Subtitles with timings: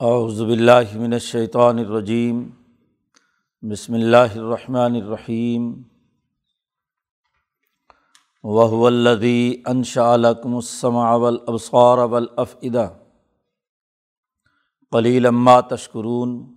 [0.00, 2.50] اعوذ باللہ من الشیطان الرجیم،
[3.62, 5.82] بسم اللہ الرحمن الرحیم
[8.42, 12.88] وهو الذي انشأ لكم السمع والابصار والافئدہ۔
[14.90, 16.54] قلیلا ما تشکرون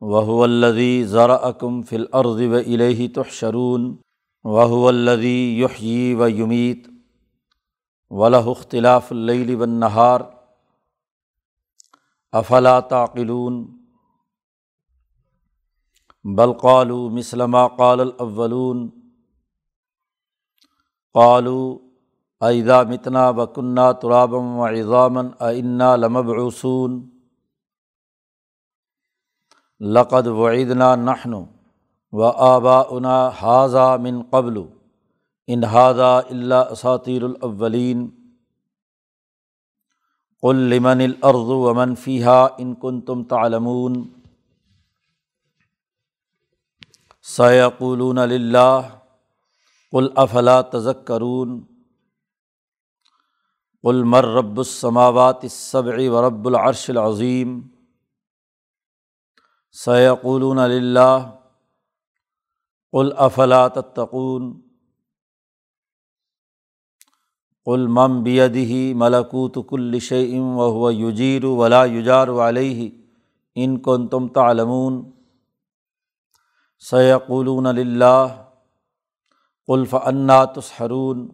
[0.00, 3.96] وهو الذي ذرأكم في الارض والیہ تحشرون
[4.44, 6.88] وهو الذي يحيي ويميت
[8.10, 10.20] وله اختلاف اللیل والنہار۔
[12.34, 13.76] افلا تعقلون
[16.24, 18.92] بل قالوا مثل قال الاولون
[21.14, 21.78] قالوا
[22.42, 27.10] اذا متنا وكنا ترابا وعظاما ائنا لمبعوثون
[29.80, 31.46] لقد وعدنا نحن
[32.12, 34.68] وآباؤنا هذا من قبل
[35.48, 38.25] ان هذا الا اساطیر الاولین
[40.44, 44.08] لمن الارض ومن فیحہ ان کن تم تعلمون۔
[47.22, 48.80] سیقولون اللہ
[49.90, 51.64] قل افلا تذکرون۔
[53.82, 57.60] قل مر رب السماوات السبع و رب العرش العظیم۔
[59.72, 61.30] سیقولون اللہ
[62.92, 64.65] قل افلا تتقون۔
[67.66, 72.90] علمم بیدی ملکوت کل شعیم و یجیر ولا یجار علیہ
[73.56, 75.02] ان کن تم تعلمون
[76.82, 78.26] سیقولون اللہ
[79.68, 81.26] قلف انا تسحرون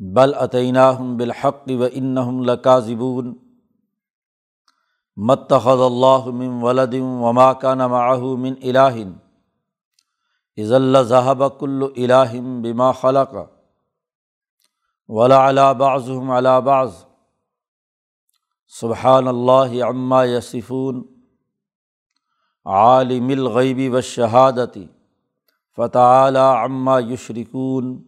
[0.00, 3.32] بل عطینہ بالحق و انہم لکاذبون
[5.16, 9.12] متخذ اللہ من ولدم وما کا نماہ من الہن
[10.58, 13.34] عز اللہ ذہب کل الہم بما خلق
[15.08, 16.92] ولا بعضهم على بعض.
[18.66, 21.02] سبحان اللہ عما یسفون
[22.64, 24.86] عالم الغیبی و شہادتی
[25.78, 28.02] فتح عما یشرکون.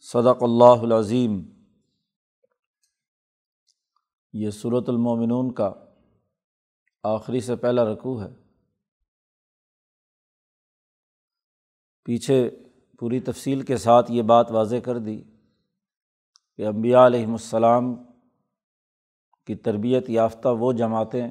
[0.00, 1.38] صدق اللہ العظیم.
[4.32, 5.72] یہ صورت المومنون کا
[7.02, 8.32] آخری سے پہلا رقوع ہے.
[12.04, 12.50] پیچھے
[12.98, 15.22] پوری تفصیل کے ساتھ یہ بات واضح کر دی.
[16.56, 17.94] کہ امبیا علیہم السلام
[19.46, 21.28] کی تربیت یافتہ وہ جماعتیں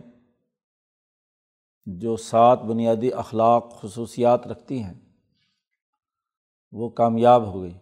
[1.85, 4.93] جو سات بنیادی اخلاق، خصوصیات رکھتی ہیں،
[6.71, 7.77] وہ کامیاب ہو گئی۔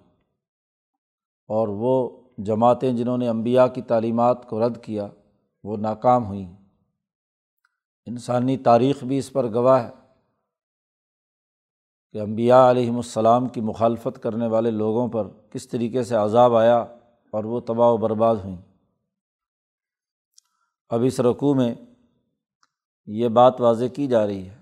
[1.47, 5.07] اور وہ جماعتیں جنہوں نے امبیا کی تعلیمات کو رد کیا،
[5.63, 6.55] وہ ناکام ہوئیں۔
[8.05, 9.91] انسانی تاریخ بھی اس پر گواہ ہے
[12.11, 16.85] کہ امبیا علیہم السلام کی مخالفت کرنے والے لوگوں پر کس طریقے سے عذاب آیا۔
[17.33, 18.57] اور وہ تباہ و برباد ہوئیں۔
[20.89, 21.75] اب اس رقوع میں
[23.05, 24.57] یہ بات واضح کی جا رہی ہے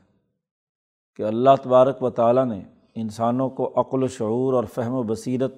[1.16, 2.64] کہ اللہ تبارک و تعالیٰ نے
[2.96, 5.54] انسانوں کو عقل و شعور اور فہم و بصیرت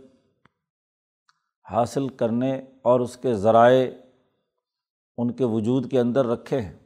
[1.72, 3.92] حاصل کرنے اور اس کے ذرائع
[5.18, 6.78] ان کے وجود کے اندر رکھے ہیں،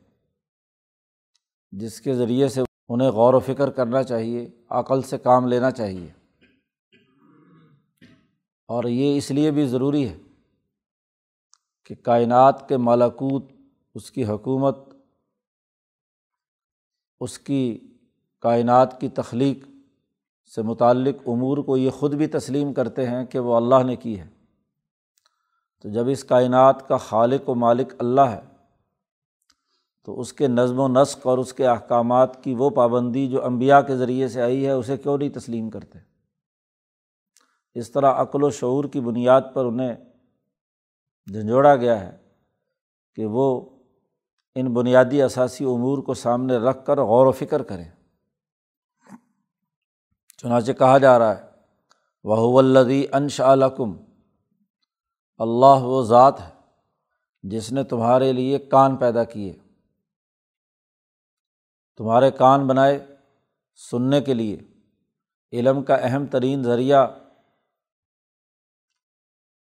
[1.71, 6.11] جس کے ذریعے سے انہیں غور و فکر کرنا چاہیے، عقل سے کام لینا چاہیے۔
[8.67, 10.17] اور یہ اس لیے بھی ضروری ہے
[11.83, 13.51] کہ کائنات کے مالاکوت
[13.95, 14.77] اس کی حکومت،
[17.19, 17.79] اس کی
[18.39, 19.65] کائنات کی تخلیق
[20.55, 24.19] سے متعلق امور کو یہ خود بھی تسلیم کرتے ہیں کہ وہ اللہ نے کی
[24.19, 24.27] ہے۔
[25.81, 28.41] تو جب اس کائنات کا خالق و مالک اللہ ہے،
[30.03, 33.81] تو اس کے نظم و نسق اور اس کے احکامات کی وہ پابندی جو امبیا
[33.81, 36.06] کے ذریعے سے آئی ہے، اسے کیوں نہیں تسلیم کرتے؟
[37.77, 39.95] اس طرح عقل و شعور کی بنیاد پر انہیں
[41.33, 42.17] جھنجھوڑا گیا ہے
[43.15, 43.69] کہ وہ
[44.55, 47.85] ان بنیادی اثاثی امور کو سامنے رکھ کر غور و فکر کریں۔
[50.37, 51.43] چنانچہ کہا جا رہا ہے
[52.23, 53.97] وہ الدی انش علکم
[55.37, 56.49] اللہ و ذات ہے
[57.43, 59.57] جس نے تمہارے لیے کان پیدا کیے۔
[61.97, 63.15] تمہارے کان بنائے
[63.91, 64.57] سننے کے لیے۔
[65.51, 67.07] علم کا اہم ترین ذریعہ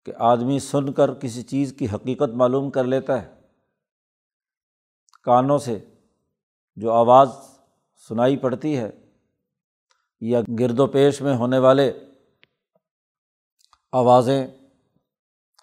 [0.05, 3.33] کہ آدمی سن کر کسی چیز کی حقیقت معلوم کر لیتا ہے۔
[5.23, 5.79] کانوں سے
[6.75, 7.29] جو آواز
[8.09, 8.89] سنائی پڑتی ہے
[10.21, 11.99] یا گرد و پیش میں ہونے والے
[13.91, 14.47] آوازیں،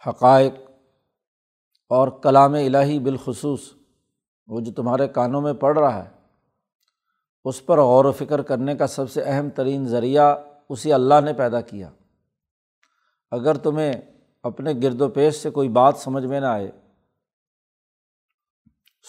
[0.08, 0.52] حقائق
[1.88, 3.72] اور کلام الہی بالخصوص،
[4.46, 6.10] وہ جو تمہارے کانوں میں پڑ رہا ہے،
[7.44, 10.36] اس پر غور و فکر کرنے کا سب سے اہم ترین ذریعہ
[10.68, 11.90] اسی اللہ نے پیدا کیا۔
[13.30, 13.92] اگر تمہیں
[14.46, 16.70] اپنے گرد و پیش سے کوئی بات سمجھ میں نہ آئے۔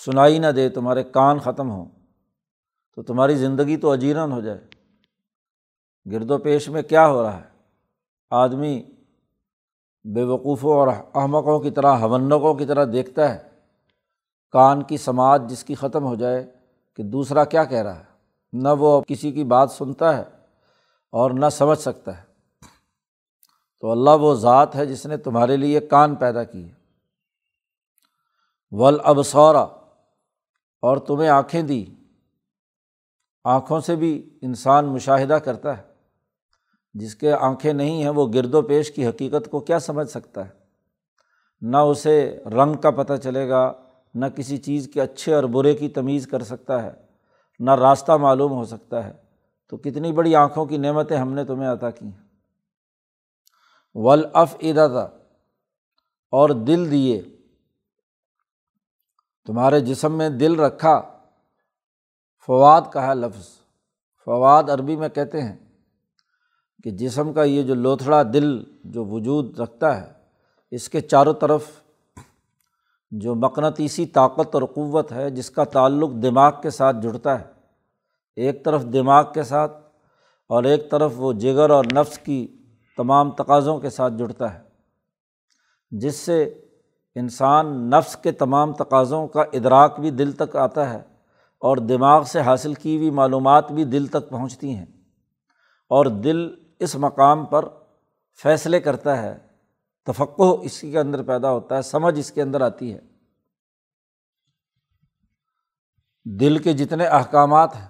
[0.05, 1.85] سنائی نہ دے، تمہارے کان ختم ہوں۔
[2.95, 4.67] تو تمہاری زندگی تو اجیرن ہو جائے۔
[6.11, 7.43] گرد و پیش میں کیا ہو رہا ہے؟
[8.29, 8.83] آدمی
[10.03, 13.49] بے وقوفوں اور احمقوں کی طرح ہونقوں کی طرح دیکھتا ہے۔
[14.51, 16.51] کان کی سماعت جس کی ختم ہو جائے
[16.95, 18.03] کہ دوسرا کیا کہہ رہا ہے؟
[18.53, 20.23] نہ وہ کسی کی بات سنتا ہے
[21.09, 22.26] اور نہ سمجھ سکتا ہے۔
[23.79, 26.71] تو اللہ وہ ذات ہے جس نے تمہارے لیے کان پیدا کی
[28.71, 29.65] ول ابسورا
[30.81, 31.85] اور تمہیں آنکھیں دی۔
[33.43, 35.83] آنکھوں سے بھی انسان مشاہدہ کرتا ہے۔
[36.93, 40.45] جس کے آنکھیں نہیں ہیں، وہ گرد و پیش کی حقیقت کو کیا سمجھ سکتا
[40.45, 40.49] ہے؟
[41.61, 43.73] نہ اسے رنگ کا پتہ چلے گا،
[44.13, 46.91] نہ کسی چیز کے اچھے اور برے کی تمیز کر سکتا ہے،
[47.59, 49.13] نہ راستہ معلوم ہو سکتا ہے۔
[49.69, 52.26] تو کتنی بڑی آنکھوں کی نعمتیں ہم نے تمہیں عطا کی ہیں۔
[53.93, 55.03] ولاف ادا
[56.31, 57.21] اور دل دیے۔
[59.45, 61.01] تمہارے جسم میں دل رکھا۔
[62.47, 63.47] فواد کہا لفظ۔
[64.25, 65.55] فواد عربی میں کہتے ہیں
[66.83, 70.13] کہ جسم کا یہ جو لوتھڑا دل جو وجود رکھتا ہے،
[70.71, 71.63] اس کے چاروں طرف
[73.11, 77.45] جو مقناطیسی طاقت اور قوت ہے، جس کا تعلق دماغ کے ساتھ جڑتا ہے۔
[78.35, 79.77] ایک طرف دماغ کے ساتھ
[80.47, 82.56] اور ایک طرف وہ جگر اور نفس کی
[82.97, 84.63] تمام تقاضوں کے ساتھ جڑتا ہے،
[85.91, 86.43] جس سے
[87.15, 91.03] انسان نفس کے تمام تقاضوں کا ادراک بھی دل تک آتا ہے
[91.59, 94.85] اور دماغ سے حاصل کی ہوئی معلومات بھی دل تک پہنچتی ہیں۔
[95.89, 97.65] اور دل اس مقام پر
[98.43, 99.37] فیصلے کرتا ہے
[100.05, 102.99] تفقع اس کے اندر پیدا ہوتا ہے، سمجھ اس کے اندر آتی ہے۔
[106.25, 107.87] دل کے جتنے احکامات ہیں،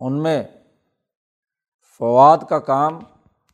[0.00, 0.42] ان میں
[1.98, 2.98] فواد کا کام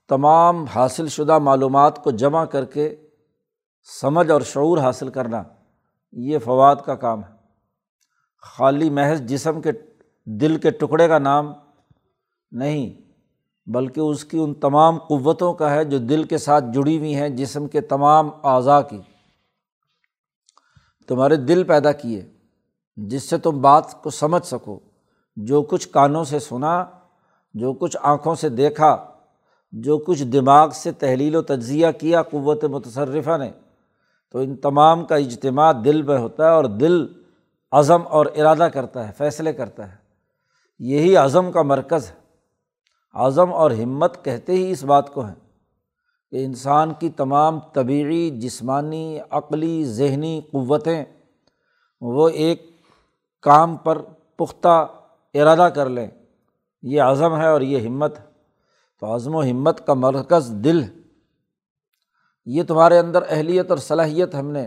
[0.08, 2.96] تمام حاصل شدہ معلومات کو جمع کر کے
[4.00, 5.42] سمجھ اور شعور حاصل کرنا
[6.12, 7.36] یہ فواد کا کام ہے۔
[8.42, 9.72] خالی محض جسم کے
[10.24, 11.52] دل کے ٹکڑے کا نام
[12.52, 13.00] نہیں،
[13.66, 17.28] بلکہ اس کی ان تمام قوتوں کا ہے جو دل کے ساتھ جڑی ہوئی ہیں،
[17.28, 19.00] جسم کے تمام اعضاء کی۔
[21.08, 22.30] تمہارے دل پیدا کیے،
[22.96, 24.80] جس سے تم بات کو سمجھ سکو۔
[25.36, 26.84] جو کچھ کانوں سے سنا،
[27.54, 29.12] جو کچھ آنکھوں سے دیکھا
[29.72, 33.50] جو کچھ دماغ سے تحلیل و تجزیہ کیا قوت متصرفہ نے،
[34.32, 37.06] تو ان تمام کا اجتماع دل میں ہوتا ہے اور دل
[37.72, 39.96] عزم اور ارادہ کرتا ہے، فیصلے کرتا ہے۔
[40.78, 42.14] یہی عزم کا مرکز ہے۔
[43.14, 45.34] عزم اور ہمت کہتے ہی اس بات کو ہیں
[46.30, 51.04] کہ انسان کی تمام طبعی جسمانی، عقلی، ذہنی قوتیں
[52.00, 52.70] وہ ایک
[53.42, 53.98] کام پر
[54.36, 54.86] پختہ
[55.34, 56.06] ارادہ کر لیں۔
[56.82, 58.25] یہ عزم ہے اور یہ ہمت ہے۔
[59.06, 60.88] عزم و ہمت کا مرکز دل۔ ہے
[62.46, 64.66] یہ تمہارے اندر اہلیت اور صلاحیت ہم نے۔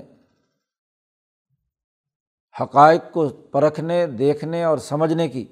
[2.62, 5.46] حقائق کو پرکھنے، دیکھنے اور سمجھنے کی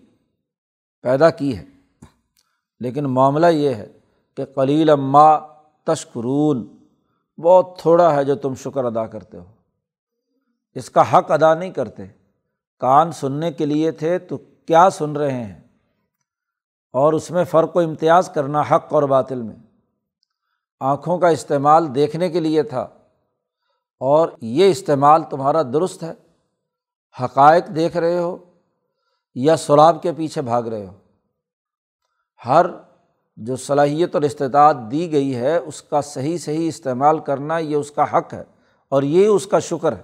[1.01, 1.65] پیدا کی ہے۔
[2.79, 3.91] لیکن معاملہ یہ ہے
[4.35, 5.39] کہ کلیل اماں
[5.83, 6.77] تشکرون
[7.37, 9.45] بہت تھوڑا ہے جو تم شکر ادا کرتے ہو۔
[10.75, 12.03] اس کا حق ادا نہیں کرتے۔
[12.79, 15.66] کان سننے کے لیے تھے تو کیا سن رہے ہیں؟
[16.93, 19.55] اور اس میں فرق و امتیاز کرنا حق اور باطل میں۔
[20.79, 22.81] آنکھوں کا استعمال دیکھنے کے لیے تھا۔
[23.99, 26.13] اور یہ استعمال تمہارا درست ہے۔
[27.23, 28.37] حقائق دیکھ رہے ہو
[29.35, 30.93] یا سراب کے پیچھے بھاگ رہے ہو۔
[32.45, 32.65] ہر
[33.35, 37.91] جو صلاحیت اور استطاعت دی گئی ہے، اس کا صحیح صحیح استعمال کرنا یہ اس
[37.91, 38.43] کا حق ہے
[38.89, 40.03] اور یہ اس کا شکر ہے۔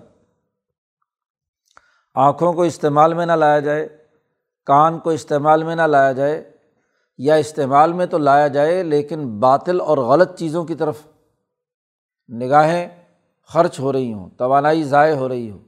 [2.16, 3.98] آنکھوں کو استعمال میں نہ لایا جائے،
[4.66, 6.53] کان کو استعمال میں نہ لایا جائے
[7.24, 11.08] یا استعمال میں تو لایا جائے لیکن باطل اور غلط چیزوں کی طرف
[12.30, 12.88] نگاہیں
[13.50, 15.60] خرچ ہو رہی ہوں، توانائی ضائع ہو رہی ہو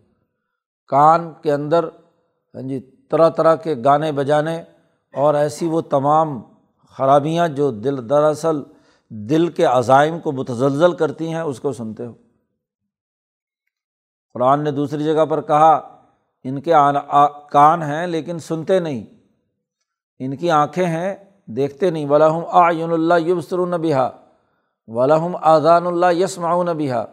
[0.87, 1.83] کان کے اندر
[2.55, 2.79] ہاں جی
[3.11, 4.63] طرح طرح کے گانے بجانے
[5.13, 6.41] اور ایسی وہ تمام
[6.97, 8.63] خرابیاں جو دل، دراصل
[9.09, 12.13] دل کے عزائم کو متزلزل کرتی ہیں، اس کو سنتے ہو۔
[14.33, 15.73] قرآن نے دوسری جگہ پر کہا،
[16.43, 16.73] ان کے
[17.51, 19.05] کان ہیں لیکن سنتے نہیں۔
[20.19, 21.15] ان کی آنکھیں ہیں
[21.47, 23.95] دیکھتے نہیں۔ ولاحم آئین اللہ یبسر النبیہ
[24.87, 27.05] ولاحم آذان اللہ یس معاون بہا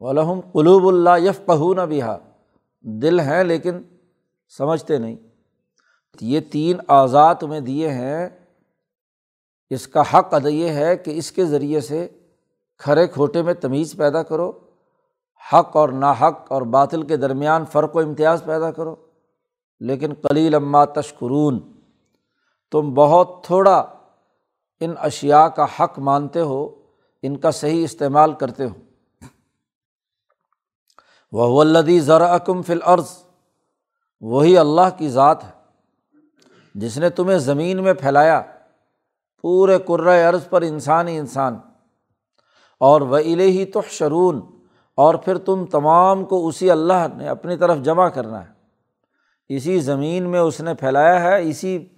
[0.00, 2.18] ولحم قلوب اللہ یف پہون بہا
[2.80, 3.82] دل ہیں لیکن
[4.58, 5.16] سمجھتے نہیں۔
[6.20, 8.28] یہ تین اعضاء تمہیں دیے ہیں۔
[9.70, 12.08] اس کا حق ادا یہ ہے کہ اس کے ذریعے سے
[12.78, 14.52] کھرے کھوٹے میں تمیز پیدا کرو۔
[15.52, 18.96] حق اور نا حق اور باطل کے درمیان فرق و امتیاز پیدا کرو۔
[19.80, 21.71] لیکن کلیل اماں تشکرون۔
[22.72, 23.86] تم بہت تھوڑا
[24.80, 26.82] ان اشیا کا حق مانتے ہو،
[27.22, 28.74] ان کا صحیح استعمال کرتے ہو۔
[31.32, 33.22] وہ الدی ذرا کم فل عرض
[34.20, 35.50] وہی اللہ کی ذات ہے،
[36.74, 38.42] جس نے تمہیں زمین میں پھیلایا،
[39.42, 39.78] پورے
[40.22, 41.58] عرض پر انسان ہی انسان۔
[42.80, 44.40] اور وہ ہی تو شرون
[44.96, 48.52] اور پھر تم تمام کو اسی اللہ نے اپنی طرف جمع کرنا ہے۔
[49.48, 51.91] اسی زمین میں اس نے پھیلایا ہے، اسی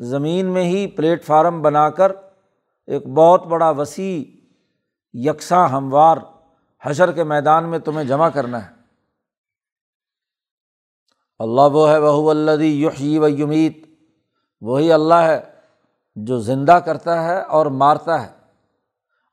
[0.00, 2.12] زمین میں ہی پلیٹ فارم بنا کر
[2.86, 4.40] ایک بہت بڑا وسیع
[5.12, 6.16] یکساں ہموار
[6.82, 8.70] حشر کے میدان میں تمہیں جمع کرنا ہے۔
[11.38, 13.78] اللہ وہ ہے وہ اللہ یحیی و یمیت۔
[14.60, 15.40] وہی اللہ ہے
[16.14, 18.32] جو زندہ کرتا ہے اور مارتا ہے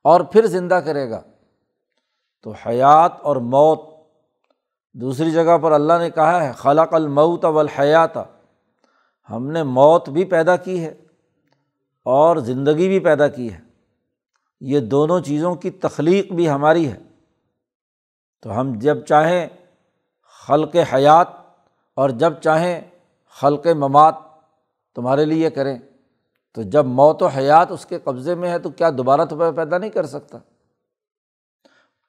[0.04, 1.22] اور پھر زندہ کرے گا۔
[2.42, 3.82] تو حیات اور موت،
[4.94, 8.37] دوسری جگہ پر اللہ نے کہا ہے، خلق المعت والحیات
[9.32, 10.94] ہم نے موت بھی پیدا کی ہے
[12.04, 13.60] اور زندگی بھی پیدا کی ہے۔
[14.62, 16.98] یہ دونوں چیزوں کی تخلیق بھی ہماری ہے۔
[18.42, 19.48] تو ہم جب چاہیں
[20.48, 21.28] خلق حیات
[21.96, 22.82] اور جب چاہیں
[23.30, 24.16] خلق ممات
[24.96, 25.80] تمہارے لیے کریں،
[26.54, 29.78] تو جب موت و حیات اس کے قبضے میں ہے تو کیا دوبارہ تو پیدا
[29.78, 30.38] نہیں کر سکتا؟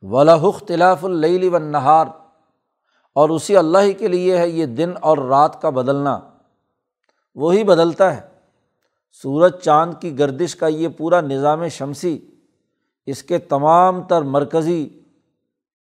[0.02, 2.06] ولاح اختلاف اللیلی و نہار
[3.12, 6.20] اور اسی اللہ ہی کے لیے ہے یہ دن اور رات کا بدلنا۔
[7.34, 8.20] وہی بدلتا ہے۔
[9.12, 12.18] سورج چاند کی گردش کا یہ پورا نظام شمسی،
[13.06, 15.00] اس کے تمام تر مرکزی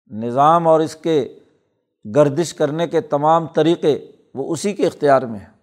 [0.07, 1.39] نظام اور اس کے
[2.15, 5.55] گردش کرنے کے تمام طریقے وہ اسی کے اختیار میں ہیں۔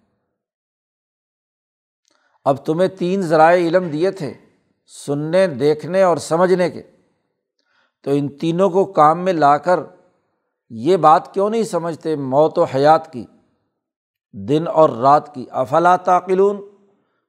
[2.45, 4.35] اب تمہیں تین ذرائع علم دیے تھے،
[4.87, 6.83] سننے، دیکھنے اور سمجھنے کے۔
[8.03, 9.81] تو ان تینوں کو کام میں لا کر
[10.71, 13.27] یہ بات کیوں نہیں سمجھتے موت و حیات کی؟
[14.33, 16.61] دن اور رات کی۔ افلا تعقلون؟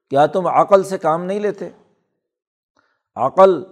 [0.10, 1.70] کیا تم عقل سے کام نہیں لیتے؟
[3.16, 3.64] عقل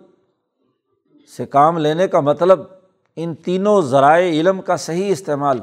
[1.38, 2.60] سے کام لینے کا مطلب
[3.16, 5.60] ان تینوں ذرائع علم کا صحیح استعمال۔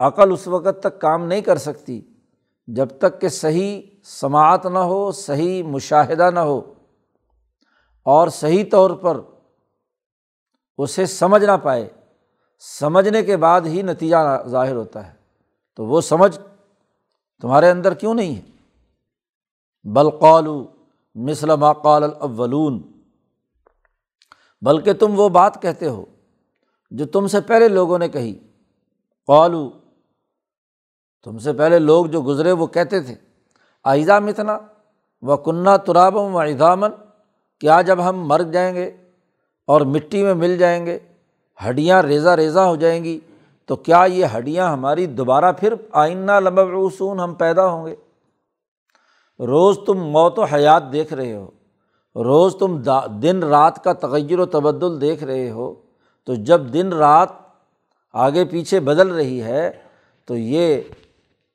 [0.00, 2.00] عقل اس وقت تک کام نہیں کر سکتی
[2.66, 6.74] جب تک کہ صحیح سماعت نہ ہو، صحیح مشاہدہ نہ ہو۔
[8.02, 9.20] اور صحیح طور پر
[10.78, 11.88] اسے سمجھ نہ پائے۔
[12.58, 15.25] سمجھنے کے بعد ہی نتیجہ ظاہر ہوتا ہے۔
[15.76, 16.38] تو وہ سمجھ
[17.40, 18.42] تمہارے اندر کیوں نہیں ہے؟
[19.84, 20.66] بلقالو
[21.14, 22.82] مثلم قال الاولون۔
[24.62, 26.04] بلکہ تم وہ بات کہتے ہو
[26.90, 28.38] جو تم سے پہلے لوگوں نے کہی۔
[29.26, 29.70] قالو،
[31.24, 33.14] تم سے پہلے لوگ جو گزرے وہ کہتے تھے۔
[33.84, 34.58] آئزہ متنا
[35.22, 36.90] و کنہ ترابم و اضامن
[37.58, 38.96] کیا جب ہم مر جائیں گے
[39.66, 40.98] اور مٹی میں مل جائیں گے،
[41.68, 43.20] ہڈیاں ریزہ ریزہ ہو جائیں گی۔
[43.68, 47.94] تو کیا یہ ہڈیاں ہماری دوبارہ پھر آئینہ لمبعوسون ہم پیدا ہوں گے؟
[49.40, 51.50] روز تم موت و حیات دیکھ رہے ہو،
[52.16, 52.76] روز تم
[53.22, 55.74] دن رات کا تغیر و تبدل دیکھ رہے ہو،
[56.24, 57.28] تو جب دن رات
[58.14, 59.70] آگے پیچھے بدل رہی ہے
[60.28, 60.80] تو یہ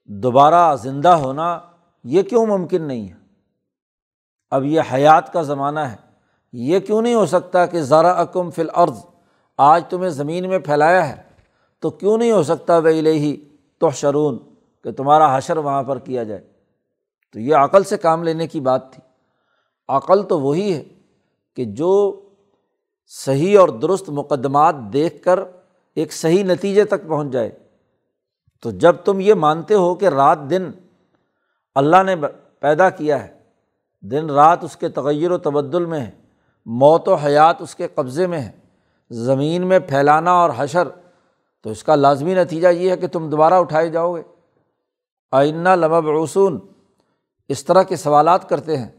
[0.09, 1.59] دوبارہ زندہ ہونا
[2.05, 3.19] یہ کیوں ممکن نہیں ہے؟
[4.51, 5.95] اب یہ حیات کا زمانہ ہے،
[6.53, 9.05] یہ کیوں نہیں ہو سکتا کہ ذرا اکم فل عرض
[9.59, 11.30] آج تمہیں زمین میں پھیلایا ہے؟
[11.81, 13.47] تو کیوں نہیں ہو سکتا وہی ہی
[13.79, 14.37] تو شرون
[14.83, 16.41] کہ تمہارا حشر وہاں پر کیا جائے؟
[17.33, 19.01] تو یہ عقل سے کام لینے کی بات تھی۔
[19.87, 20.83] عقل تو وہی ہے
[21.55, 22.21] کہ جو
[23.07, 25.39] صحیح اور درست مقدمات دیکھ کر
[25.95, 27.49] ایک صحیح نتیجے تک پہنچ جائے۔
[28.61, 30.71] تو جب تم یہ مانتے ہو کہ رات دن
[31.75, 32.15] اللہ نے
[32.59, 33.39] پیدا کیا ہے،
[34.01, 36.11] دن رات اس کے تغیر و تبدل میں ہے،
[36.65, 38.51] موت و حیات اس کے قبضے میں ہے،
[39.09, 40.87] زمین میں پھیلانا اور حشر
[41.63, 44.21] تو اس کا لازمی نتیجہ یہ ہے کہ تم دوبارہ اٹھائے جاؤ گے۔
[45.31, 46.59] آئینہ لمب رسون
[47.49, 48.89] اس طرح کے سوالات کرتے ہیں۔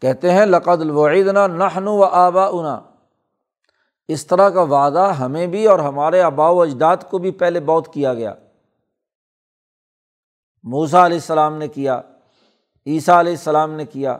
[0.00, 2.80] کہتے ہیں، لقد الوعیدنا نحن و آبا انا
[4.08, 7.94] اس طرح کا وعدہ ہمیں بھی اور ہمارے آبا و اجداد کو بھی پہلے بہت
[7.94, 8.34] کیا گیا۔
[10.62, 12.00] موسا علیہ السلام نے کیا،
[12.86, 14.12] عیسیٰ علیہ السلام نے کیا،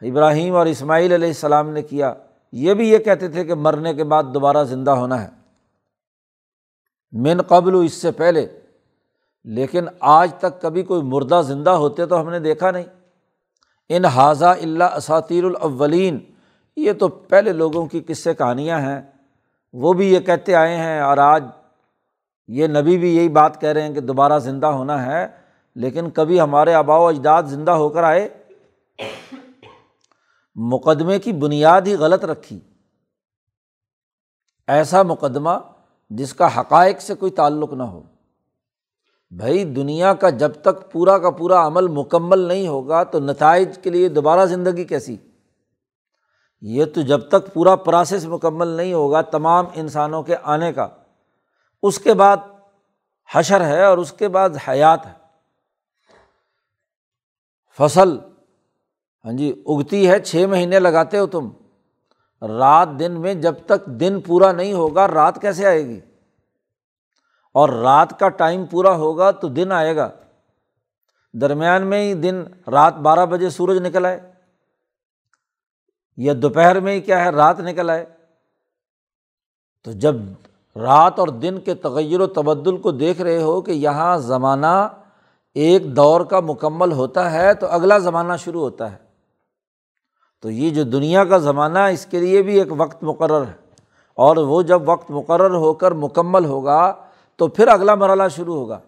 [0.00, 2.14] ابراہیم اور اسماعیل علیہ السلام نے کیا۔
[2.52, 5.39] یہ بھی یہ کہتے تھے کہ مرنے کے بعد دوبارہ زندہ ہونا ہے۔
[7.12, 8.46] من قبل اس سے پہلے۔
[9.44, 12.84] لیکن آج تک کبھی کوئی مردہ زندہ ہوتے تو ہم نے دیکھا نہیں۔
[13.88, 16.18] ان حاضہ اللہ اساتیر الاولین۔
[16.76, 19.02] یہ تو پہلے لوگوں کی قصے کہانیاں ہیں۔
[19.72, 21.44] وہ بھی یہ کہتے آئے ہیں اور آج
[22.48, 25.28] یہ نبی بھی یہی بات کہہ رہے ہیں کہ دوبارہ زندہ ہونا ہے۔
[25.74, 28.28] لیکن کبھی ہمارے آبا و اجداد زندہ ہو کر آئے۔
[30.54, 32.60] مقدمے کی بنیاد ہی غلط رکھی۔
[34.66, 35.50] ایسا مقدمہ
[36.10, 38.02] جس کا حقائق سے کوئی تعلق نہ ہو۔
[39.30, 43.90] بھائی، دنیا کا جب تک پورا کا پورا عمل مکمل نہیں ہوگا تو نتائج کے
[43.90, 45.16] لیے دوبارہ زندگی کیسی؟
[46.60, 50.88] یہ تو جب تک پورا پروسیس مکمل نہیں ہوگا تمام انسانوں کے آنے کا۔
[51.82, 52.36] اس کے بعد
[53.32, 55.12] حشر ہے اور اس کے بعد حیات ہے۔
[57.78, 58.18] فصل
[59.24, 61.50] ہاں جی اگتی ہے، چھ مہینے لگاتے ہو تم۔
[62.48, 66.00] رات دن میں جب تک دن پورا نہیں ہوگا، رات کیسے آئے گی؟
[67.54, 70.08] اور رات کا ٹائم پورا ہوگا تو دن آئے گا۔
[71.32, 74.32] درمیان میں ہی دن رات بارہ بجے سورج نکل آئے۔
[76.16, 78.06] یا دوپہر میں ہی کیا ہے، رات نکل آئے۔
[79.84, 80.14] تو جب
[80.76, 84.88] رات اور دن کے تغیر و تبدل کو دیکھ رہے ہو کہ یہاں زمانہ
[85.54, 89.09] ایک دور کا مکمل ہوتا ہے، تو اگلا زمانہ شروع ہوتا ہے۔
[90.40, 93.52] تو یہ جو دنیا کا زمانہ اس کے لیے بھی ایک وقت مقرر ہے۔
[94.14, 97.06] اور وہ جب وقت مقرر ہو کر مکمل ہوگا،
[97.36, 98.80] تو پھر اگلا مرحلہ شروع ہوگا۔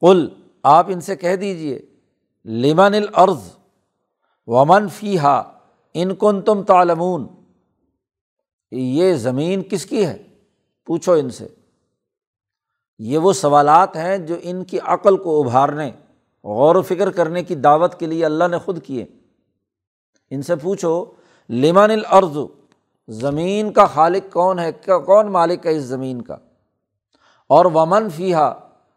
[0.00, 0.28] کل
[0.62, 1.86] آپ ان سے کہہ دیجیے
[2.44, 3.50] لمن العرض
[4.46, 5.58] ومن فی ہا
[5.94, 7.28] ان کن تم تالمون
[8.70, 10.22] یہ زمین کس کی ہے؟
[10.86, 11.48] پوچھو ان سے۔
[12.98, 15.90] یہ وہ سوالات ہیں جو ان کی عقل کو ابھارنے۔
[16.44, 19.06] غور و فکر کرنے کی دعوت کے لیے اللہ نے خود کیے۔
[20.30, 21.04] ان سے پوچھو،
[21.50, 22.38] لمن العرض
[23.08, 26.36] زمین کا خالق کون ہے؟ کون مالک ہے اس زمین کا؟
[27.46, 28.48] اور ومن فیحا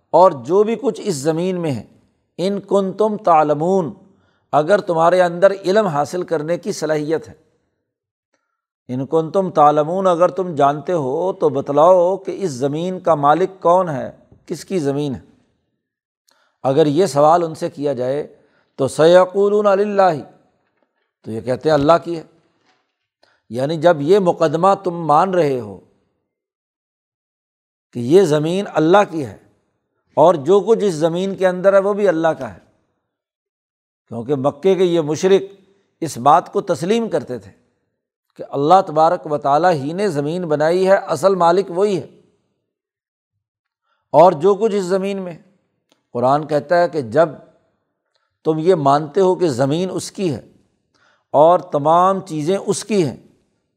[0.10, 1.84] اور جو بھی کچھ اس زمین میں ہے۔
[2.38, 3.94] ان کن تم تالمون
[4.52, 7.34] اگر تمہارے اندر علم حاصل کرنے کی صلاحیت ہے۔
[8.88, 13.50] ان کن تم تالمون اگر تم جانتے ہو تو بتلاؤ کہ اس زمین کا مالک
[13.62, 14.12] کون ہے؟
[14.46, 15.33] کس کی زمین ہے؟
[16.64, 18.40] اگر یہ سوال ان سے کیا جائے
[18.76, 20.24] تو سیقول اللہ
[21.22, 22.24] تو یہ کہتے ہیں اللہ کی ہے۔
[23.50, 25.80] یعنی جب یہ مقدمہ تم مان رہے ہو
[27.94, 29.38] کہ یہ زمین اللہ کی ہے
[30.14, 32.60] اور جو کچھ اس زمین کے اندر ہے وہ بھی اللہ کا ہے،
[34.08, 35.56] کیونکہ مکے کے یہ مشرق
[36.02, 37.52] اس بات کو تسلیم کرتے تھے
[38.36, 42.08] کہ اللہ تبارک و تعالیٰ ہی نے زمین بنائی ہے، اصل مالک وہی ہے۔
[44.12, 45.38] اور جو کچھ اس زمین میں
[46.14, 47.30] قرآن کہتا ہے کہ جب
[48.46, 50.42] تم یہ مانتے ہو کہ زمین اس کی ہے
[51.34, 53.16] اور تمام چیزیں اس کی ہیں،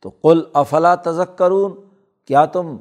[0.00, 1.74] تو کل افلا تزک کرون
[2.30, 2.76] کیا تم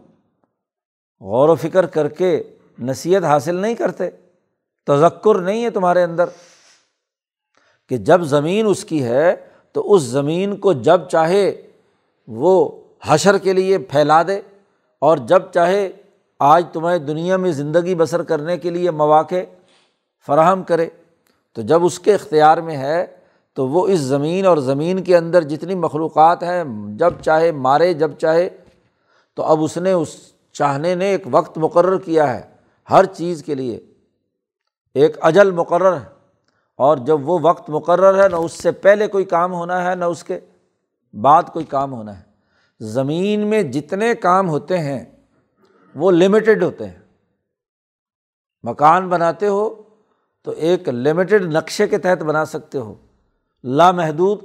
[1.22, 2.32] غور و فکر کر کے
[2.80, 4.10] نصیحت حاصل نہیں کرتے؟
[4.88, 6.30] تذکر نہیں ہے تمہارے اندر
[7.92, 9.36] کہ جب زمین اس کی ہے،
[9.76, 11.46] تو اس زمین کو جب چاہے
[12.28, 12.70] وہ
[13.04, 14.40] حشر کے لیے پھیلا دے
[15.02, 15.90] اور جب چاہے
[16.40, 19.44] آج تمہیں دنیا میں زندگی بسر کرنے کے لیے مواقع
[20.28, 20.88] فراہم کرے،
[21.56, 23.06] تو جب اس کے اختیار میں ہے،
[23.54, 26.64] تو وہ اس زمین اور زمین کے اندر جتنی مخلوقات ہیں،
[26.98, 28.50] جب چاہے مارے، جب چاہے،
[29.38, 30.16] تو اب اس نے اس
[30.56, 32.42] چاہنے نے ایک وقت مقرر کیا ہے
[32.90, 33.80] ہر چیز کے لیے۔
[34.96, 36.06] ایک اجل مقرر ہے،
[36.80, 40.06] اور جب وہ وقت مقرر ہے، نہ اس سے پہلے کوئی کام ہونا ہے، نہ
[40.06, 40.40] اس کے
[41.14, 42.24] بعد کوئی کام ہونا ہے۔
[42.80, 45.04] زمین میں جتنے کام ہوتے ہیں
[45.96, 47.00] وہ لمیٹیڈ ہوتے ہیں۔
[48.64, 49.82] مکان بناتے ہو
[50.44, 52.96] تو ایک لمیٹیڈ نقشے کے تحت بنا سکتے ہو۔
[53.64, 54.40] لامحدود،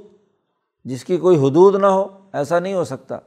[0.85, 3.17] جس کی کوئی حدود نہ ہو، ایسا نہیں ہو سکتا۔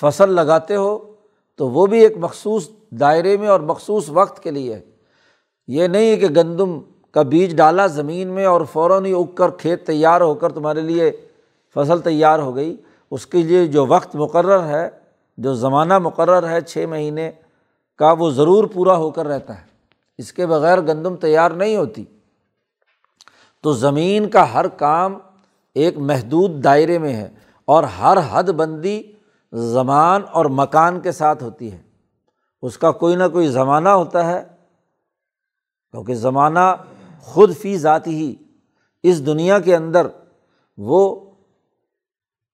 [0.00, 1.14] فصل لگاتے ہو
[1.56, 4.80] تو وہ بھی ایک مخصوص دائرے میں اور مخصوص وقت کے لیے ہے۔
[5.66, 6.80] یہ نہیں ہے کہ گندم
[7.10, 10.80] کا بیج ڈالا زمین میں اور فوراً ہی اگ کر کھیت تیار ہو کر تمہارے
[10.80, 11.12] لیے
[11.74, 12.76] فصل تیار ہو گئی۔
[13.10, 15.03] اس کے لیے جو وقت مقرر ہے
[15.36, 17.32] جو زمانہ مقرر ہے چھ مہینے
[17.98, 19.66] کا وہ ضرور پورا ہو کر رہتا ہے۔
[20.18, 22.04] اس کے بغیر گندم تیار نہیں ہوتی۔
[23.62, 25.18] تو زمین کا ہر کام
[25.74, 27.30] ایک محدود دائرے میں ہے
[27.64, 29.02] اور ہر حد بندی
[29.52, 31.82] زمان اور مکان کے ساتھ ہوتی ہے۔
[32.62, 34.42] اس کا کوئی نہ کوئی زمانہ ہوتا ہے،
[35.90, 36.76] کیونکہ زمانہ
[37.20, 38.34] خود فی ذاتی ہی
[39.02, 40.06] اس دنیا کے اندر
[40.78, 41.30] وہ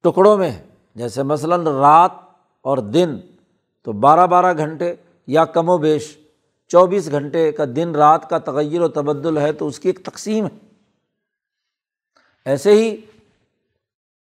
[0.03, 0.63] ٹکڑوں میں ہے۔
[0.95, 2.11] جیسے مثلاً رات
[2.63, 3.17] اور دن
[3.83, 4.95] تو بارہ بارہ گھنٹے
[5.27, 6.19] یا کم و بیش
[6.69, 10.47] چوبیس گھنٹے کا دن رات کا تغیر و تبدل ہے تو اس کی ایک تقسیم
[10.47, 10.59] ہے۔
[12.45, 12.97] ایسے ہی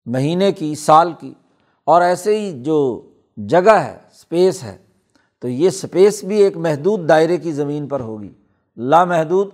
[0.06, 1.34] مہینے کی، سال کی
[1.84, 4.78] اور ایسے ہی جو جگہ ہے اسپیس ہے،
[5.39, 8.30] تو یہ اسپیس بھی ایک محدود دائرے کی زمین پر ہوگی۔
[8.78, 9.50] لامحدود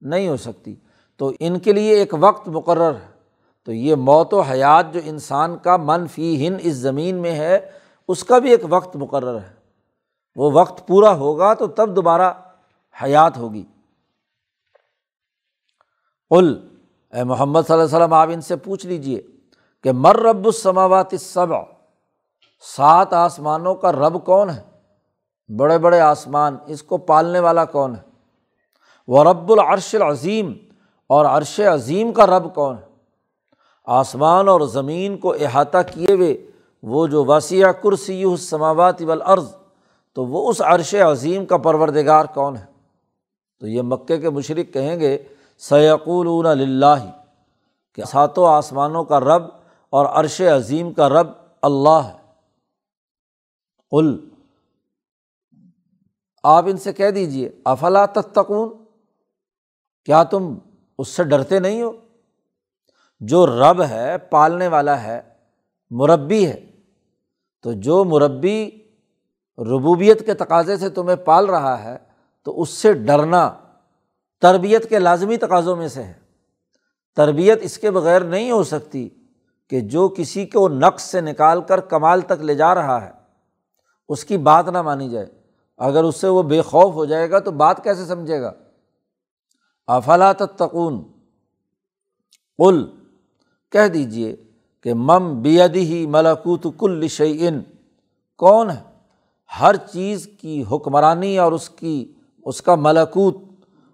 [0.00, 0.74] نہیں ہو سکتی۔
[1.16, 3.14] تو ان کے لیے ایک وقت مقرر ہے۔
[3.64, 7.70] تو یہ موت و حیات جو انسان کا منفی ہن اس زمین میں ہے
[8.08, 9.52] اس کا بھی ایک وقت مقرر ہے۔
[10.36, 12.32] وہ وقت پورا ہوگا تو تب دوبارہ
[13.02, 13.64] حیات ہوگی۔
[16.30, 16.68] قل،
[17.12, 19.22] اے محمد صلی اللہ علیہ وسلم، آپ ان سے پوچھ لیجیے
[19.82, 21.46] کہ مر رب السماوات سب
[22.60, 24.62] سات آسمانوں کا رب کون ہے؟
[25.56, 28.02] بڑے بڑے آسمان، اس کو پالنے والا کون ہے؟
[29.08, 30.52] وہ رب العرش العظیم،
[31.06, 32.86] اور عرش عظیم کا رب کون ہے؟
[33.84, 36.50] آسمان اور زمین کو احاطہ کیے ہوئے
[36.86, 39.54] وہ جو وسیع کرسی سماوات والارض،
[40.12, 42.64] تو وہ اس عرش عظیم کا پروردگار کون ہے؟
[43.60, 45.18] تو یہ مکے کے مشرق کہیں گے
[45.58, 47.10] سیقول اللہ
[47.94, 49.42] کہ ساتوں آسمانوں کا رب
[49.90, 51.26] اور عرش عظیم کا رب
[51.62, 52.18] اللہ ہے۔
[53.90, 54.28] قل،
[56.42, 58.84] آپ ان سے کہہ دیجیے افلا تتقون؟
[60.04, 60.54] کیا تم
[60.98, 61.92] اس سے ڈرتے نہیں ہو؟
[63.20, 65.22] جو رب ہے، پالنے والا ہے،
[65.90, 66.73] مربی ہے۔
[67.64, 68.70] تو جو مربی
[69.58, 71.96] ربوبیت کے تقاضے سے تمہیں پال رہا ہے،
[72.42, 73.52] تو اس سے ڈرنا
[74.40, 76.14] تربیت کے لازمی تقاضوں میں سے ہے۔
[77.16, 79.08] تربیت اس کے بغیر نہیں ہو سکتی
[79.70, 83.10] کہ جو کسی کو نقص سے نکال کر کمال تک لے جا رہا ہے۔
[84.08, 85.26] اس کی بات نہ مانی جائے۔
[85.78, 88.52] اگر اس سے وہ بے خوف ہو جائے گا تو بات کیسے سمجھے گا؟
[89.86, 91.02] افلاط تقون
[92.58, 92.86] قل،
[93.72, 94.36] کہہ دیجیے
[94.84, 97.60] کہ مم بیدی ہی ملکوت کل شعین
[98.38, 98.82] کون ہے؟
[99.60, 102.12] ہر چیز کی حکمرانی اور اس کی،
[102.44, 103.36] اس کا ملکوت،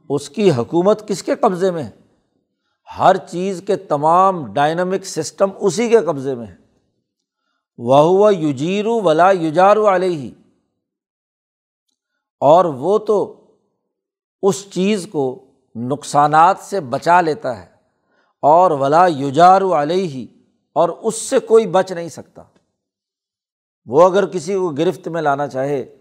[0.08, 1.90] اس کی حکومت کس کے قبضے میں ہے؟
[2.98, 6.56] ہر چیز کے تمام ڈائنمک سسٹم اسی کے قبضے میں ہے۔
[7.78, 10.30] وہ ہوا یوجیرو ولا یوجارو علیہ۔
[12.40, 13.46] اور وہ تو
[14.42, 17.66] اس چیز کو نقصانات سے بچا لیتا ہے۔
[18.42, 20.39] اور ولا یوجارو علیہ۔
[20.72, 22.42] اور اس سے کوئی بچ نہیں سکتا۔
[23.86, 25.96] وہ اگر کسی کو گرفت میں لانا چاہے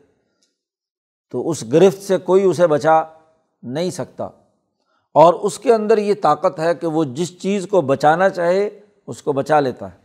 [1.32, 3.02] تو اس گرفت سے کوئی اسے بچا
[3.64, 4.24] نہیں سکتا۔
[5.14, 8.70] اور اس کے اندر یہ طاقت ہے کہ وہ جس چیز کو بچانا چاہے
[9.08, 9.98] اس کو بچا لیتا ہے۔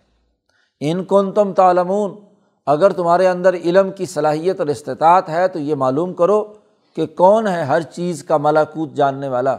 [0.81, 2.19] ان کون تم تالمون
[2.67, 6.55] اگر تمہارے اندر علم کی صلاحیت اور استطاعت ہے تو یہ معلوم کرو
[6.97, 9.57] کہ کون ہے ہر چیز کا ملاکوت جاننے والا۔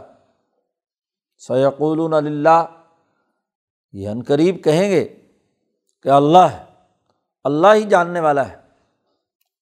[1.38, 2.75] سیقول اللہ
[3.96, 5.08] یہ عن قریب کہیں گے
[6.02, 6.64] کہ اللہ ہے،
[7.44, 8.56] اللہ ہی جاننے والا ہے۔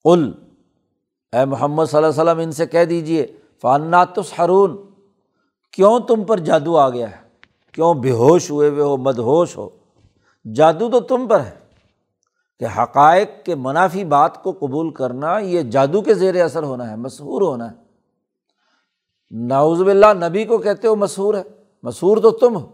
[0.04, 0.32] قل،
[1.32, 3.26] اے محمد صلی اللہ علیہ وسلم، ان سے کہہ دیجیے
[3.62, 4.76] فانات ہرون
[5.72, 7.16] کیوں تم پر جادو آ گیا ہے؟
[7.72, 9.68] کیوں بے ہوش ہوئے ہوئے ہو مد ہوش ہو؟
[10.54, 11.54] جادو تو تم پر ہے
[12.60, 16.96] کہ حقائق کے منافی بات کو قبول کرنا یہ جادو کے زیر اثر ہونا ہے،
[16.96, 17.76] مشہور ہونا ہے۔
[19.30, 21.42] ناؤز باللہ، نبی کو کہتے ہو مشہور ہے،
[21.82, 22.73] مشہور تو تم ہو۔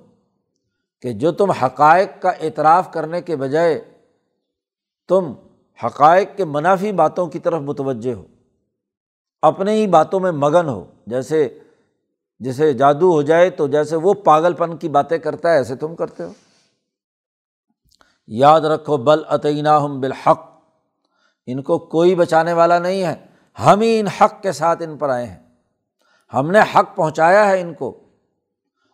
[1.02, 3.90] کہ جو تم حقائق کا اعتراف کرنے کے بجائے
[5.08, 5.32] تم
[5.84, 8.26] حقائق کے منافی باتوں کی طرف متوجہ ہو،
[9.42, 11.58] اپنے ہی باتوں میں مگن ہو، جیسے
[12.40, 15.96] جیسے جادو ہو جائے تو جیسے وہ پاگل پن کی باتیں کرتا ہے، ایسے تم
[15.96, 16.32] کرتے ہو۔
[18.26, 20.50] یاد رکھو، بل عطینہ ہم بالحق،
[21.46, 23.14] ان کو کوئی بچانے والا نہیں ہے۔
[23.66, 25.38] ہم ہی ان حق کے ساتھ ان پر آئے ہیں۔
[26.34, 28.09] ہم نے حق پہنچایا ہے ان کو۔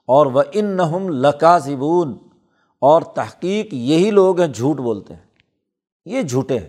[0.07, 1.59] اور وہ ان نہ لکا
[2.81, 5.23] اور تحقیق یہی لوگ ہیں جھوٹ بولتے ہیں۔
[6.05, 6.69] یہ جھوٹے ہیں۔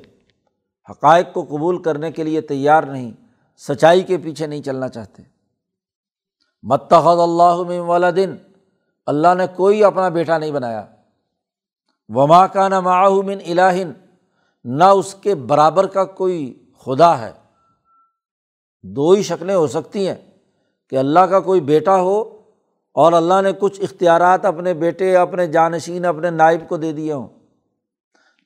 [0.90, 3.12] حقائق کو قبول کرنے کے لیے تیار نہیں،
[3.58, 5.24] سچائی کے پیچھے نہیں چلنا چاہتے۔
[6.64, 8.36] متحد اللہ والا دن
[9.06, 10.86] اللہ نے کوئی اپنا بیٹا نہیں بنایا۔
[12.10, 13.92] وما کا نہ معاہمن الہن
[14.66, 17.32] نہ اس کے برابر کا کوئی خدا ہے۔
[18.84, 20.16] دو ہی شکلیں ہو سکتی ہیں
[20.90, 22.37] کہ اللہ کا کوئی بیٹا ہو
[22.98, 27.28] اور اللہ نے کچھ اختیارات اپنے بیٹے، اپنے جانشین، اپنے نائب کو دے دیے ہوں۔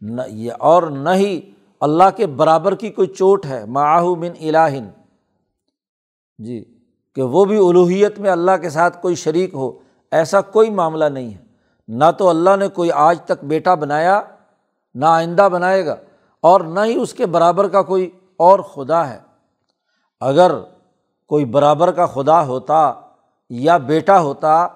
[0.01, 4.87] نہ یہ، اور نہ ہی اللہ کے برابر کی کوئی چوٹ ہے۔ معاہو بن الہن۔
[6.37, 6.63] جی
[7.15, 9.71] کہ وہ بھی الوحیت میں اللہ کے ساتھ کوئی شریک ہو،
[10.11, 11.39] ایسا کوئی معاملہ نہیں ہے۔
[11.87, 14.21] نہ تو اللہ نے کوئی آج تک بیٹا بنایا،
[14.93, 15.95] نہ آئندہ بنائے گا،
[16.41, 19.19] اور نہ ہی اس کے برابر کا کوئی اور خدا ہے۔
[20.19, 20.51] اگر
[21.27, 22.93] کوئی برابر کا خدا ہوتا
[23.53, 24.67] یا بیٹا ہوتا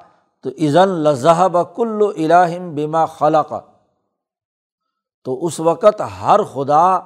[0.43, 3.59] تو عزن لذہ بکل الہم بیما خلا کا
[5.23, 6.99] تو اس وقت ہر خدا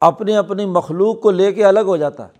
[0.00, 2.32] اپنی اپنی مخلوق کو لے کے الگ ہو جاتا ہے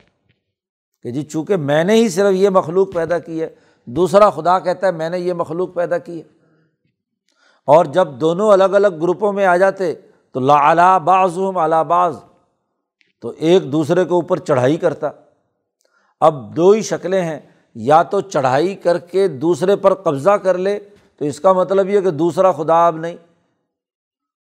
[1.03, 4.87] کہ جی چونکہ میں نے ہی صرف یہ مخلوق پیدا کی ہے، دوسرا خدا کہتا
[4.87, 6.29] ہے میں نے یہ مخلوق پیدا کی ہے۔
[7.67, 9.95] اور جب دونوں الگ الگ گروپوں میں آ جاتے
[10.33, 12.17] تو لا بعض اعلیٰ بعض،
[13.21, 15.09] تو ایک دوسرے کے اوپر چڑھائی کرتا۔
[16.21, 17.41] اب دو ہی شکلیں ہیں۔
[17.75, 20.79] یا تو چڑھائی کر کے دوسرے پر قبضہ کر لے،
[21.17, 23.17] تو اس کا مطلب یہ کہ دوسرا خدا اب نہیں،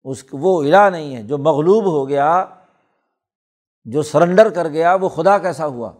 [0.04, 2.46] اس وہ الا نہیں ہے، جو مغلوب ہو گیا،
[3.84, 5.92] جو سرنڈر کر گیا، وہ خدا کیسا ہوا؟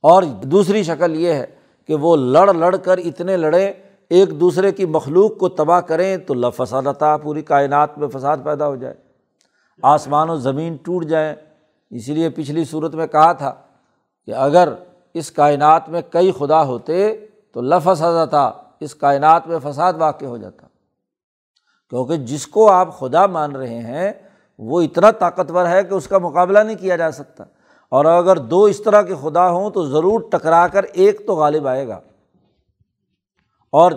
[0.00, 1.46] اور دوسری شکل یہ ہے
[1.86, 3.72] کہ وہ لڑ لڑ کر اتنے لڑے،
[4.08, 8.76] ایک دوسرے کی مخلوق کو تباہ کریں تو لفسادتا پوری کائنات میں فساد پیدا ہو
[8.76, 8.94] جائے،
[9.82, 11.34] آسمان و زمین ٹوٹ جائیں۔
[11.90, 13.54] اسی لیے پچھلی صورت میں کہا تھا
[14.26, 14.72] کہ اگر
[15.14, 18.50] اس کائنات میں کئی خدا ہوتے تو لفسادتا
[18.80, 20.66] اس کائنات میں فساد واقع ہو جاتا۔
[21.90, 24.12] کیونکہ جس کو آپ خدا مان رہے ہیں،
[24.58, 27.44] وہ اتنا طاقتور ہے کہ اس کا مقابلہ نہیں کیا جا سکتا۔
[27.88, 31.66] اور اگر دو اس طرح کے خدا ہوں تو ضرور ٹکرا کر ایک تو غالب
[31.66, 32.00] آئے گا۔
[33.70, 33.92] اور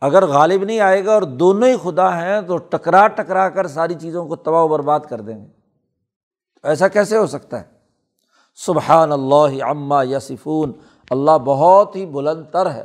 [0.00, 3.94] اگر غالب نہیں آئے گا اور دونوں ہی خدا ہیں تو ٹکرا ٹکرا کر ساری
[3.94, 5.50] چیزوں کو تباہ و برباد کر دیں گے۔
[6.62, 7.73] ایسا کیسے ہو سکتا ہے؟
[8.54, 10.72] سبحان اللہ عما یا سفون
[11.10, 12.84] اللہ بہت ہی بلند تر ہے۔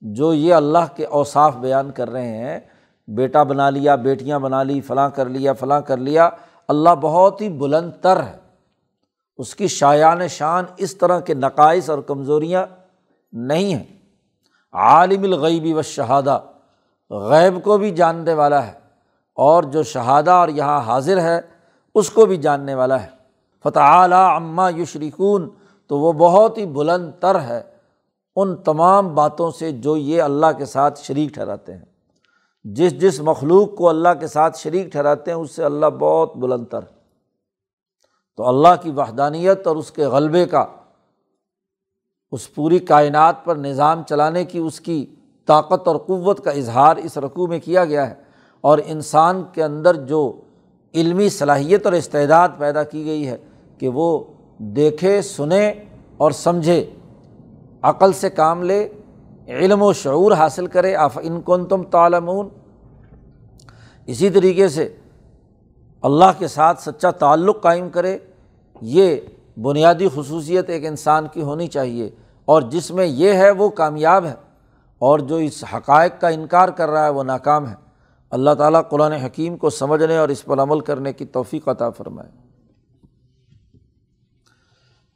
[0.00, 2.60] جو یہ اللہ کے اوصاف بیان کر رہے ہیں،
[3.08, 6.30] بیٹا بنا لیا، بیٹیاں بنا لی، فلاں کر لیا، فلاں کر لیا،
[6.68, 8.36] اللہ بہت ہی بلند تر ہے۔
[9.38, 12.66] اس کی شایان شان اس طرح کے نقائص اور کمزوریاں
[13.32, 13.86] نہیں ہیں۔
[14.72, 16.40] عالم الغیبی و شہادہ
[17.10, 18.72] غیب کو بھی جاننے والا ہے
[19.34, 21.40] اور جو شہادہ اور یہاں حاضر ہے،
[21.94, 23.19] اس کو بھی جاننے والا ہے۔
[23.64, 25.48] فتح اعلیٰ اماں یشریکون
[25.86, 27.62] تو وہ بہت ہی بلند تر ہے
[28.36, 31.84] ان تمام باتوں سے جو یہ اللہ کے ساتھ شریک ٹھہراتے ہیں۔
[32.64, 36.66] جس جس مخلوق کو اللہ کے ساتھ شریک ٹھہراتے ہیں، اس سے اللہ بہت بلند
[36.66, 36.80] تر
[38.36, 40.66] تو اللہ کی وحدانیت اور اس کے غلبے کا،
[42.32, 45.06] اس پوری کائنات پر نظام چلانے کی، اس کی
[45.46, 48.14] طاقت اور قوت کا اظہار اس رقوع میں کیا گیا ہے۔
[48.60, 50.40] اور انسان کے اندر جو
[50.94, 53.36] علمی صلاحیت اور استعداد پیدا کی گئی ہے
[53.80, 54.24] کہ وہ
[54.58, 55.72] دیکھے، سنے
[56.16, 56.90] اور سمجھے۔
[57.82, 58.88] عقل سے کام لے،
[59.48, 62.48] علم و شعور حاصل کرے۔ آف ان کن تم تعلمون۔
[64.06, 64.94] اسی طریقے سے
[66.02, 68.18] اللہ کے ساتھ سچا تعلق قائم کرے۔
[68.80, 69.16] یہ
[69.62, 72.10] بنیادی خصوصیت ایک انسان کی ہونی چاہیے۔
[72.44, 74.34] اور جس میں یہ ہے، وہ کامیاب ہے۔
[74.98, 77.74] اور جو اس حقائق کا انکار کر رہا ہے، وہ ناکام ہے۔
[78.30, 82.49] اللہ تعالیٰ قرآن حکیم کو سمجھنے اور اس پر عمل کرنے کی توفیق عطا فرمائے۔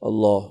[0.05, 0.47] اللہ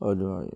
[0.00, 0.54] اجمعین